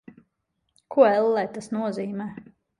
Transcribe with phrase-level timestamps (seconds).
[0.95, 2.31] Ko, ellē, tas nozīmē?